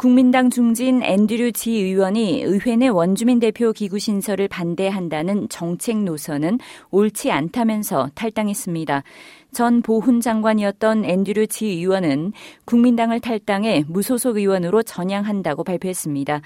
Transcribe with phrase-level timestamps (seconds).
[0.00, 6.58] 국민당 중진 앤드류 지 의원이 의회 내 원주민 대표 기구 신설을 반대한다는 정책 노선은
[6.90, 9.02] 옳지 않다면서 탈당했습니다.
[9.52, 12.32] 전 보훈 장관이었던 앤드류 지 의원은
[12.64, 16.40] 국민당을 탈당해 무소속 의원으로 전향한다고 발표했습니다.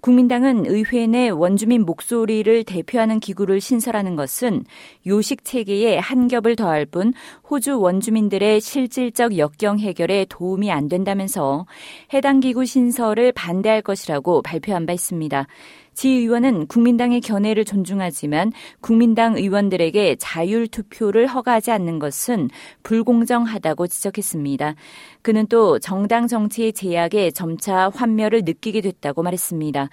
[0.00, 4.64] 국민당은 의회 내 원주민 목소리를 대표하는 기구를 신설하는 것은
[5.06, 7.12] 요식 체계에 한 겹을 더할 뿐
[7.50, 11.66] 호주 원주민들의 실질적 역경 해결에 도움이 안 된다면서
[12.14, 15.46] 해당 기구 신설 을 반대할 것이라고 발표한 바 있습니다.
[15.92, 22.48] 지 의원은 국민당의 견해를 존중하지만 국민당 의원들에게 자율 투표를 허가하지 않는 것은
[22.82, 24.74] 불공정하다고 지적했습니다.
[25.22, 29.88] 그는 또 정당 정치의 제약에 점차 환멸을 느끼게 됐다고 말했습니다.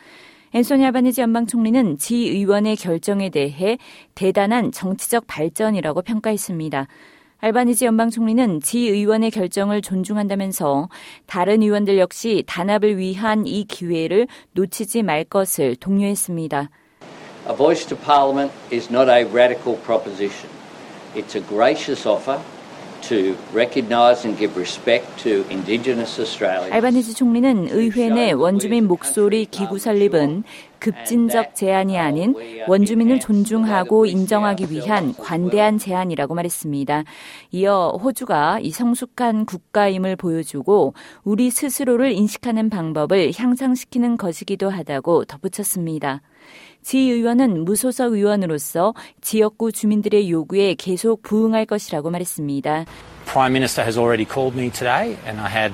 [0.54, 3.78] 앤소니 아바니지 연방 총리는 지 의원의 결정에 대해
[4.16, 6.88] 대단한 정치적 발전이라고 평가했습니다.
[7.44, 10.88] 알바니지 연방 총리는 지 의원의 결정을 존중한다면서
[11.26, 16.70] 다른 의원들 역시 단합을 위한 이 기회를 놓치지 말 것을 독려했습니다.
[17.50, 20.50] A voice to parliament is not a radical proposition.
[21.18, 22.40] It's a gracious offer
[23.10, 26.72] to recognize and give respect to indigenous Australians.
[26.74, 30.46] 알바니지 총리는 의회 내 원주민 목소리 기구 설립은
[30.84, 32.36] 급진적 제안이 아닌
[32.68, 37.06] 원주민을 존중하고 인정하기 위한 관대한 제안이라고 말했습니다.
[37.52, 46.22] 이어 호주가 이 성숙한 국가임을 보여주고 우리 스스로를 인식하는 방법을 향상시키는 것이기도 하다고 덧붙였습니다.
[46.82, 52.86] 지 의원은 무소속 의원으로서 지역구 주민들의 요구에 계속 부응할 것이라고 말했습니다.
[53.26, 55.74] Prime Minister has already called me today and I had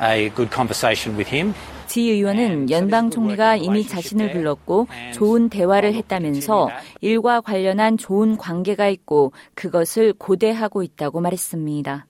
[0.00, 1.52] a good conversation with him.
[1.86, 6.70] 지 의원은 연방 총리가 이미 자신을 불렀고 좋은 대화를 했다면서
[7.00, 12.06] 일과 관련한 좋은 관계가 있고 그것을 고대하고 있다고 말했습니다.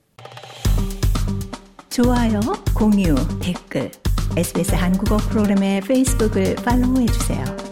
[1.89, 2.41] 좋아요,
[2.75, 3.91] 공유, 댓글,
[4.37, 7.66] SBS 한국어 프로그램의 페이스북을 팔로우해 주세요.